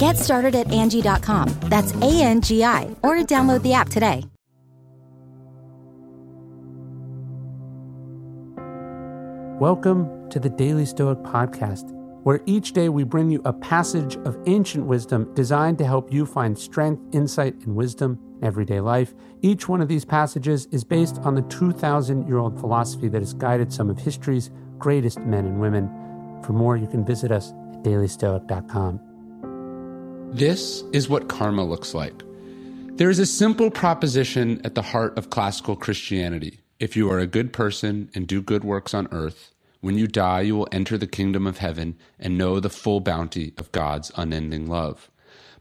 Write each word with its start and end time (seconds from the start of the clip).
Get 0.00 0.16
started 0.16 0.54
at 0.54 0.72
Angie.com. 0.72 1.54
That's 1.64 1.92
A 1.96 2.22
N 2.22 2.40
G 2.40 2.64
I, 2.64 2.84
or 3.02 3.16
download 3.16 3.60
the 3.60 3.74
app 3.74 3.90
today. 3.90 4.24
Welcome 9.60 10.30
to 10.30 10.40
the 10.40 10.48
Daily 10.48 10.86
Stoic 10.86 11.18
Podcast, 11.18 11.92
where 12.22 12.40
each 12.46 12.72
day 12.72 12.88
we 12.88 13.04
bring 13.04 13.28
you 13.28 13.42
a 13.44 13.52
passage 13.52 14.16
of 14.24 14.38
ancient 14.46 14.86
wisdom 14.86 15.30
designed 15.34 15.76
to 15.76 15.84
help 15.84 16.10
you 16.10 16.24
find 16.24 16.58
strength, 16.58 17.02
insight, 17.14 17.56
and 17.66 17.76
wisdom 17.76 18.18
in 18.40 18.46
everyday 18.46 18.80
life. 18.80 19.12
Each 19.42 19.68
one 19.68 19.82
of 19.82 19.88
these 19.88 20.06
passages 20.06 20.66
is 20.70 20.82
based 20.82 21.18
on 21.18 21.34
the 21.34 21.42
2,000 21.42 22.26
year 22.26 22.38
old 22.38 22.58
philosophy 22.58 23.08
that 23.08 23.20
has 23.20 23.34
guided 23.34 23.70
some 23.70 23.90
of 23.90 23.98
history's 23.98 24.50
greatest 24.78 25.18
men 25.18 25.44
and 25.44 25.60
women. 25.60 25.90
For 26.42 26.54
more, 26.54 26.78
you 26.78 26.86
can 26.86 27.04
visit 27.04 27.30
us 27.30 27.50
at 27.50 27.82
dailystoic.com. 27.82 29.09
This 30.32 30.84
is 30.92 31.08
what 31.08 31.28
karma 31.28 31.64
looks 31.64 31.92
like. 31.92 32.22
There 32.94 33.10
is 33.10 33.18
a 33.18 33.26
simple 33.26 33.68
proposition 33.68 34.60
at 34.64 34.76
the 34.76 34.82
heart 34.82 35.18
of 35.18 35.30
classical 35.30 35.74
Christianity. 35.74 36.60
If 36.78 36.96
you 36.96 37.10
are 37.10 37.18
a 37.18 37.26
good 37.26 37.52
person 37.52 38.10
and 38.14 38.28
do 38.28 38.40
good 38.40 38.62
works 38.62 38.94
on 38.94 39.08
earth, 39.10 39.52
when 39.80 39.98
you 39.98 40.06
die, 40.06 40.42
you 40.42 40.54
will 40.54 40.68
enter 40.70 40.96
the 40.96 41.08
kingdom 41.08 41.48
of 41.48 41.58
heaven 41.58 41.96
and 42.16 42.38
know 42.38 42.60
the 42.60 42.70
full 42.70 43.00
bounty 43.00 43.54
of 43.58 43.72
God's 43.72 44.12
unending 44.16 44.68
love. 44.68 45.10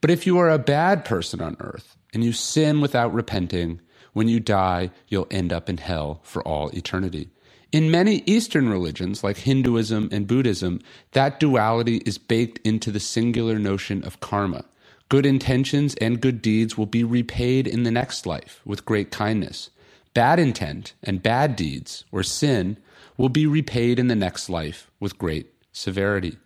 But 0.00 0.10
if 0.10 0.26
you 0.26 0.36
are 0.38 0.50
a 0.50 0.58
bad 0.58 1.04
person 1.04 1.40
on 1.40 1.56
earth 1.60 1.96
and 2.12 2.24
you 2.24 2.32
sin 2.32 2.80
without 2.80 3.14
repenting, 3.14 3.80
when 4.14 4.28
you 4.28 4.40
die, 4.40 4.90
you'll 5.06 5.28
end 5.30 5.52
up 5.52 5.70
in 5.70 5.76
hell 5.76 6.18
for 6.24 6.42
all 6.42 6.70
eternity. 6.70 7.30
In 7.72 7.90
many 7.90 8.22
Eastern 8.26 8.68
religions, 8.68 9.24
like 9.24 9.38
Hinduism 9.38 10.08
and 10.12 10.26
Buddhism, 10.26 10.80
that 11.12 11.40
duality 11.40 11.96
is 12.06 12.16
baked 12.16 12.64
into 12.64 12.92
the 12.92 13.00
singular 13.00 13.58
notion 13.58 14.04
of 14.04 14.20
karma. 14.20 14.64
Good 15.08 15.26
intentions 15.26 15.94
and 15.96 16.20
good 16.20 16.40
deeds 16.40 16.78
will 16.78 16.86
be 16.86 17.02
repaid 17.02 17.66
in 17.66 17.82
the 17.82 17.90
next 17.90 18.24
life 18.24 18.60
with 18.64 18.84
great 18.84 19.10
kindness. 19.10 19.70
Bad 20.14 20.38
intent 20.38 20.94
and 21.02 21.22
bad 21.22 21.56
deeds, 21.56 22.04
or 22.12 22.22
sin, 22.22 22.76
will 23.16 23.28
be 23.28 23.46
repaid 23.46 23.98
in 23.98 24.08
the 24.08 24.14
next 24.14 24.48
life 24.48 24.90
with 25.00 25.18
great 25.18 25.52
severity. 25.72 26.38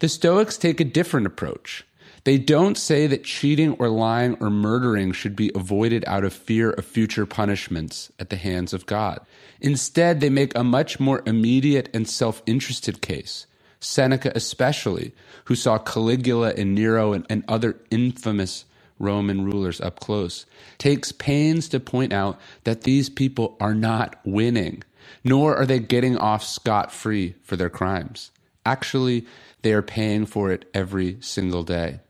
The 0.00 0.08
Stoics 0.08 0.58
take 0.58 0.80
a 0.80 0.84
different 0.84 1.26
approach. 1.26 1.86
They 2.24 2.38
don't 2.38 2.78
say 2.78 3.06
that 3.08 3.24
cheating 3.24 3.74
or 3.78 3.88
lying 3.88 4.36
or 4.40 4.50
murdering 4.50 5.12
should 5.12 5.36
be 5.36 5.52
avoided 5.54 6.04
out 6.06 6.24
of 6.24 6.32
fear 6.34 6.70
of 6.70 6.86
future 6.86 7.26
punishments 7.26 8.12
at 8.20 8.30
the 8.30 8.36
hands 8.36 8.72
of 8.74 8.86
God. 8.86 9.20
Instead, 9.60 10.20
they 10.20 10.30
make 10.30 10.56
a 10.56 10.64
much 10.64 11.00
more 11.00 11.22
immediate 11.26 11.90
and 11.94 12.08
self 12.08 12.42
interested 12.46 13.02
case. 13.02 13.46
Seneca, 13.80 14.32
especially, 14.36 15.14
who 15.46 15.54
saw 15.56 15.78
Caligula 15.78 16.54
and 16.56 16.74
Nero 16.74 17.12
and, 17.12 17.26
and 17.30 17.44
other 17.48 17.80
infamous 17.90 18.66
Roman 18.98 19.44
rulers 19.44 19.80
up 19.80 20.00
close, 20.00 20.46
takes 20.78 21.12
pains 21.12 21.68
to 21.70 21.80
point 21.80 22.12
out 22.12 22.40
that 22.64 22.82
these 22.82 23.10
people 23.10 23.56
are 23.60 23.74
not 23.74 24.16
winning, 24.24 24.82
nor 25.24 25.56
are 25.56 25.66
they 25.66 25.80
getting 25.80 26.16
off 26.18 26.44
scot 26.44 26.92
free 26.92 27.34
for 27.42 27.56
their 27.56 27.70
crimes. 27.70 28.30
Actually, 28.64 29.26
they 29.62 29.72
are 29.74 29.82
paying 29.82 30.26
for 30.26 30.52
it 30.52 30.64
every 30.74 31.18
single 31.20 31.64
day. 31.64 32.00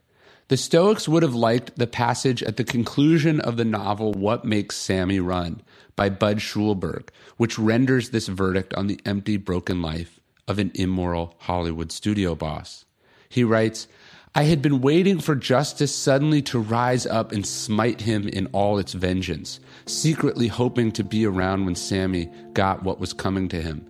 The 0.49 0.59
Stoics 0.59 1.09
would 1.09 1.23
have 1.23 1.35
liked 1.35 1.79
the 1.79 1.87
passage 1.87 2.43
at 2.43 2.59
the 2.59 2.65
conclusion 2.65 3.41
of 3.41 3.57
the 3.57 3.65
novel 3.65 4.13
What 4.13 4.45
Makes 4.45 4.77
Sammy 4.77 5.19
Run 5.19 5.63
by 5.97 6.11
Bud 6.11 6.39
Schulberg, 6.39 7.09
which 7.39 7.59
renders 7.59 8.11
this 8.11 8.29
verdict 8.29 8.75
on 8.75 8.87
the 8.87 9.01
empty, 9.07 9.39
broken 9.39 9.81
life 9.81 10.21
of 10.47 10.59
an 10.59 10.71
immoral 10.75 11.35
Hollywood 11.39 11.91
studio 11.91 12.35
boss. 12.35 12.85
He 13.31 13.43
writes, 13.43 13.89
I 14.35 14.43
had 14.43 14.61
been 14.61 14.83
waiting 14.83 15.19
for 15.19 15.35
justice 15.35 15.95
suddenly 15.95 16.43
to 16.43 16.59
rise 16.59 17.07
up 17.07 17.33
and 17.33 17.47
smite 17.47 18.03
him 18.03 18.29
in 18.29 18.47
all 18.49 18.79
its 18.79 18.93
vengeance, 18.93 19.61
secretly 19.87 20.49
hoping 20.49 20.93
to 20.93 21.05
be 21.05 21.25
around 21.25 21.65
when 21.65 21.75
Sammy 21.75 22.31
got 22.53 22.83
what 22.83 23.01
was 23.01 23.15
coming 23.15 23.49
to 23.49 23.63
him. 23.63 23.87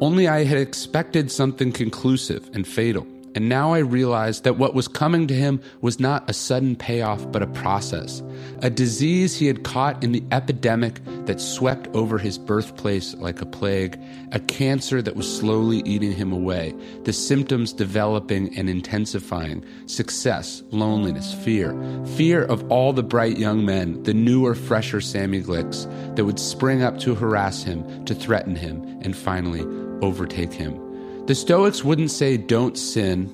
Only 0.00 0.28
I 0.28 0.44
had 0.44 0.58
expected 0.58 1.32
something 1.32 1.72
conclusive 1.72 2.48
and 2.52 2.64
fatal. 2.64 3.08
And 3.36 3.50
now 3.50 3.74
I 3.74 3.80
realized 3.80 4.44
that 4.44 4.56
what 4.56 4.72
was 4.72 4.88
coming 4.88 5.26
to 5.26 5.34
him 5.34 5.60
was 5.82 6.00
not 6.00 6.28
a 6.28 6.32
sudden 6.32 6.74
payoff, 6.74 7.30
but 7.30 7.42
a 7.42 7.46
process. 7.46 8.22
A 8.62 8.70
disease 8.70 9.36
he 9.36 9.46
had 9.46 9.62
caught 9.62 10.02
in 10.02 10.12
the 10.12 10.24
epidemic 10.32 11.02
that 11.26 11.38
swept 11.38 11.86
over 11.94 12.16
his 12.16 12.38
birthplace 12.38 13.12
like 13.16 13.42
a 13.42 13.46
plague, 13.46 14.00
a 14.32 14.40
cancer 14.40 15.02
that 15.02 15.16
was 15.16 15.38
slowly 15.38 15.82
eating 15.84 16.12
him 16.12 16.32
away, 16.32 16.74
the 17.04 17.12
symptoms 17.12 17.74
developing 17.74 18.56
and 18.56 18.70
intensifying 18.70 19.62
success, 19.84 20.62
loneliness, 20.70 21.34
fear. 21.44 21.78
Fear 22.16 22.44
of 22.44 22.66
all 22.72 22.94
the 22.94 23.02
bright 23.02 23.36
young 23.36 23.66
men, 23.66 24.02
the 24.04 24.14
newer, 24.14 24.54
fresher 24.54 25.02
Sammy 25.02 25.42
Glicks 25.42 25.84
that 26.16 26.24
would 26.24 26.38
spring 26.38 26.82
up 26.82 26.98
to 27.00 27.14
harass 27.14 27.62
him, 27.62 28.02
to 28.06 28.14
threaten 28.14 28.56
him, 28.56 28.82
and 29.02 29.14
finally 29.14 29.60
overtake 30.00 30.54
him. 30.54 30.85
The 31.26 31.34
Stoics 31.34 31.82
wouldn't 31.82 32.12
say, 32.12 32.36
don't 32.36 32.78
sin 32.78 33.28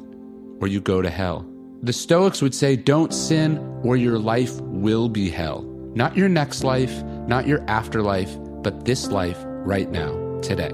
or 0.62 0.66
you 0.66 0.80
go 0.80 1.02
to 1.02 1.10
hell. 1.10 1.46
The 1.82 1.92
Stoics 1.92 2.40
would 2.40 2.54
say, 2.54 2.74
don't 2.74 3.12
sin 3.12 3.58
or 3.84 3.98
your 3.98 4.18
life 4.18 4.58
will 4.62 5.10
be 5.10 5.28
hell. 5.28 5.60
Not 5.94 6.16
your 6.16 6.30
next 6.30 6.64
life, 6.64 7.02
not 7.28 7.46
your 7.46 7.62
afterlife, 7.68 8.34
but 8.62 8.86
this 8.86 9.08
life 9.08 9.36
right 9.44 9.90
now, 9.90 10.40
today. 10.40 10.70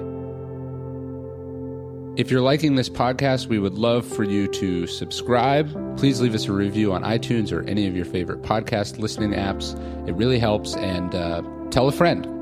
If 2.16 2.30
you're 2.30 2.40
liking 2.40 2.76
this 2.76 2.88
podcast, 2.88 3.48
we 3.48 3.58
would 3.58 3.74
love 3.74 4.06
for 4.06 4.22
you 4.22 4.46
to 4.52 4.86
subscribe. 4.86 5.96
Please 5.98 6.20
leave 6.20 6.36
us 6.36 6.46
a 6.46 6.52
review 6.52 6.92
on 6.92 7.02
iTunes 7.02 7.50
or 7.50 7.62
any 7.64 7.88
of 7.88 7.96
your 7.96 8.04
favorite 8.04 8.42
podcast 8.42 9.00
listening 9.00 9.32
apps. 9.32 9.74
It 10.08 10.12
really 10.12 10.38
helps. 10.38 10.76
And 10.76 11.12
uh, 11.16 11.42
tell 11.70 11.88
a 11.88 11.92
friend. 11.92 12.37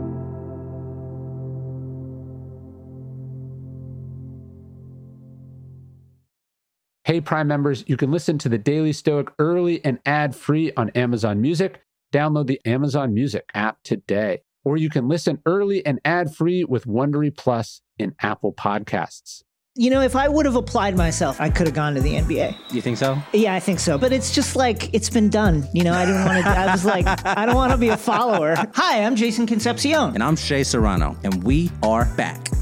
Hey, 7.16 7.22
Prime 7.22 7.48
members, 7.48 7.82
you 7.86 7.96
can 7.96 8.10
listen 8.10 8.36
to 8.36 8.50
the 8.50 8.58
Daily 8.58 8.92
Stoic 8.92 9.32
early 9.38 9.82
and 9.82 9.98
ad 10.04 10.36
free 10.36 10.70
on 10.76 10.90
Amazon 10.90 11.40
Music. 11.40 11.80
Download 12.12 12.46
the 12.46 12.60
Amazon 12.66 13.14
Music 13.14 13.48
app 13.54 13.78
today. 13.82 14.42
Or 14.66 14.76
you 14.76 14.90
can 14.90 15.08
listen 15.08 15.40
early 15.46 15.84
and 15.86 15.98
ad 16.04 16.34
free 16.34 16.62
with 16.64 16.84
Wondery 16.84 17.34
Plus 17.34 17.80
in 17.98 18.14
Apple 18.20 18.52
Podcasts. 18.52 19.42
You 19.76 19.88
know, 19.88 20.02
if 20.02 20.14
I 20.14 20.28
would 20.28 20.44
have 20.44 20.56
applied 20.56 20.94
myself, 20.94 21.40
I 21.40 21.48
could 21.48 21.66
have 21.66 21.74
gone 21.74 21.94
to 21.94 22.02
the 22.02 22.16
NBA. 22.16 22.54
You 22.74 22.82
think 22.82 22.98
so? 22.98 23.16
Yeah, 23.32 23.54
I 23.54 23.60
think 23.60 23.80
so. 23.80 23.96
But 23.96 24.12
it's 24.12 24.34
just 24.34 24.54
like 24.54 24.92
it's 24.92 25.08
been 25.08 25.30
done. 25.30 25.66
You 25.72 25.84
know, 25.84 25.94
I 25.94 26.04
didn't 26.04 26.22
want 26.26 26.44
to. 26.44 26.50
I 26.50 26.70
was 26.70 26.84
like, 26.84 27.06
I 27.24 27.46
don't 27.46 27.56
want 27.56 27.72
to 27.72 27.78
be 27.78 27.88
a 27.88 27.96
follower. 27.96 28.56
Hi, 28.74 29.02
I'm 29.02 29.16
Jason 29.16 29.46
Concepcion. 29.46 30.12
And 30.12 30.22
I'm 30.22 30.36
Shea 30.36 30.64
Serrano, 30.64 31.16
and 31.24 31.42
we 31.44 31.70
are 31.82 32.04
back. 32.18 32.46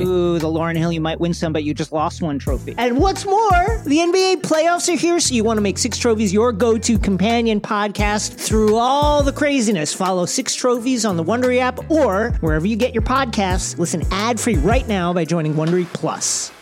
Ooh, 0.00 0.38
the 0.38 0.46
Lauryn 0.46 0.76
Hill, 0.76 0.92
you 0.92 1.00
might 1.00 1.20
win 1.20 1.34
some, 1.34 1.52
but 1.52 1.64
you 1.64 1.74
just 1.74 1.92
lost 1.92 2.22
one 2.22 2.38
trophy. 2.38 2.74
And 2.78 2.98
what's 2.98 3.24
more, 3.24 3.82
the 3.84 3.98
NBA 3.98 4.42
playoffs 4.42 4.92
are 4.92 4.96
here, 4.96 5.18
so 5.20 5.34
you 5.34 5.44
want 5.44 5.56
to 5.58 5.62
make 5.62 5.78
Six 5.78 5.98
Trophies 5.98 6.32
your 6.32 6.52
go 6.52 6.78
to 6.78 6.98
companion 6.98 7.60
podcast 7.60 8.34
through 8.34 8.76
all 8.76 9.22
the 9.22 9.32
craziness. 9.32 9.92
Follow 9.92 10.26
Six 10.26 10.54
Trophies 10.54 11.04
on 11.04 11.16
the 11.16 11.24
Wondery 11.24 11.58
app 11.58 11.90
or 11.90 12.30
wherever 12.40 12.66
you 12.66 12.76
get 12.76 12.94
your 12.94 13.02
podcasts. 13.02 13.78
Listen 13.78 14.02
ad 14.10 14.38
free 14.40 14.56
right 14.56 14.86
now 14.88 15.12
by 15.12 15.24
joining 15.24 15.54
Wondery 15.54 15.86
Plus. 15.92 16.52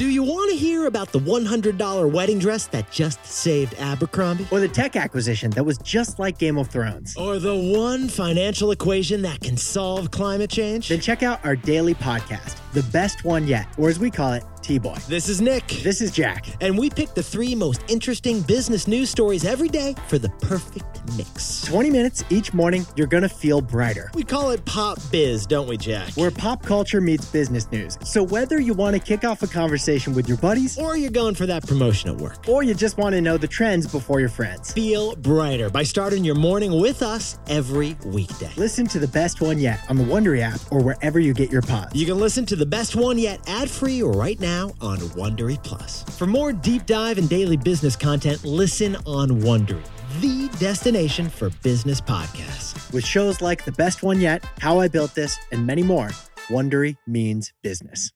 Do 0.00 0.08
you 0.08 0.22
want 0.22 0.50
to 0.50 0.56
hear 0.56 0.86
about 0.86 1.12
the 1.12 1.18
$100 1.18 2.10
wedding 2.10 2.38
dress 2.38 2.66
that 2.68 2.90
just 2.90 3.22
saved 3.26 3.74
Abercrombie? 3.74 4.48
Or 4.50 4.58
the 4.58 4.66
tech 4.66 4.96
acquisition 4.96 5.50
that 5.50 5.62
was 5.62 5.76
just 5.76 6.18
like 6.18 6.38
Game 6.38 6.56
of 6.56 6.68
Thrones? 6.68 7.14
Or 7.18 7.38
the 7.38 7.54
one 7.54 8.08
financial 8.08 8.70
equation 8.70 9.20
that 9.20 9.40
can 9.40 9.58
solve 9.58 10.10
climate 10.10 10.48
change? 10.48 10.88
Then 10.88 11.00
check 11.00 11.22
out 11.22 11.44
our 11.44 11.54
daily 11.54 11.92
podcast, 11.92 12.56
The 12.72 12.82
Best 12.84 13.26
One 13.26 13.46
Yet, 13.46 13.66
or 13.76 13.90
as 13.90 13.98
we 13.98 14.10
call 14.10 14.32
it, 14.32 14.42
TBOY. 14.62 15.04
This 15.06 15.28
is 15.28 15.42
Nick. 15.42 15.66
This 15.66 16.00
is 16.00 16.10
Jack. 16.12 16.46
And 16.62 16.78
we 16.78 16.88
pick 16.88 17.12
the 17.12 17.22
three 17.22 17.54
most 17.54 17.82
interesting 17.88 18.40
business 18.40 18.88
news 18.88 19.10
stories 19.10 19.44
every 19.44 19.68
day 19.68 19.94
for 20.08 20.18
the 20.18 20.30
perfect 20.40 20.99
mix. 21.16 21.62
20 21.62 21.90
minutes 21.90 22.24
each 22.30 22.52
morning, 22.52 22.86
you're 22.96 23.06
going 23.06 23.22
to 23.22 23.28
feel 23.28 23.60
brighter. 23.60 24.10
We 24.14 24.24
call 24.24 24.50
it 24.50 24.64
Pop 24.64 24.98
Biz, 25.10 25.46
don't 25.46 25.68
we, 25.68 25.76
Jack? 25.76 26.12
Where 26.14 26.30
pop 26.30 26.62
culture 26.62 27.00
meets 27.00 27.24
business 27.24 27.70
news. 27.70 27.98
So 28.04 28.22
whether 28.22 28.60
you 28.60 28.74
want 28.74 28.96
to 28.96 29.00
kick 29.00 29.24
off 29.24 29.42
a 29.42 29.46
conversation 29.46 30.14
with 30.14 30.28
your 30.28 30.38
buddies, 30.38 30.78
or 30.78 30.96
you're 30.96 31.10
going 31.10 31.34
for 31.34 31.46
that 31.46 31.66
promotion 31.66 32.10
at 32.10 32.16
work, 32.16 32.48
or 32.48 32.62
you 32.62 32.74
just 32.74 32.98
want 32.98 33.14
to 33.14 33.20
know 33.20 33.36
the 33.36 33.48
trends 33.48 33.86
before 33.86 34.20
your 34.20 34.28
friends, 34.28 34.72
feel 34.72 35.14
brighter 35.16 35.70
by 35.70 35.82
starting 35.82 36.24
your 36.24 36.34
morning 36.34 36.80
with 36.80 37.02
us 37.02 37.38
every 37.48 37.96
weekday. 38.06 38.50
Listen 38.56 38.86
to 38.86 38.98
the 38.98 39.08
best 39.08 39.40
one 39.40 39.58
yet 39.58 39.80
on 39.88 39.96
the 39.96 40.04
Wondery 40.04 40.40
app 40.40 40.60
or 40.70 40.82
wherever 40.82 41.18
you 41.18 41.34
get 41.34 41.50
your 41.50 41.62
pods. 41.62 41.94
You 41.94 42.06
can 42.06 42.18
listen 42.18 42.46
to 42.46 42.56
the 42.56 42.66
best 42.66 42.96
one 42.96 43.18
yet 43.18 43.40
ad 43.46 43.70
free 43.70 44.02
right 44.02 44.38
now 44.40 44.72
on 44.80 44.98
Wondery 44.98 45.62
Plus. 45.62 46.04
For 46.18 46.26
more 46.26 46.52
deep 46.52 46.86
dive 46.86 47.18
and 47.18 47.28
daily 47.28 47.56
business 47.56 47.96
content, 47.96 48.44
listen 48.44 48.96
on 49.06 49.28
Wondery, 49.42 49.82
the 50.20 50.48
destination 50.58 51.28
for 51.28 51.50
business 51.62 52.00
podcasts. 52.00 52.92
With 52.92 53.04
shows 53.04 53.40
like 53.40 53.64
The 53.64 53.72
Best 53.72 54.02
One 54.02 54.20
Yet, 54.20 54.44
How 54.60 54.80
I 54.80 54.88
Built 54.88 55.14
This, 55.14 55.38
and 55.52 55.66
many 55.66 55.82
more, 55.82 56.08
Wondery 56.48 56.96
means 57.06 57.52
business. 57.62 58.08